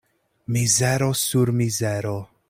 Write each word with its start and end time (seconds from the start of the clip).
Mizero 0.55 1.09
sur 1.19 1.51
mizero. 1.59 2.17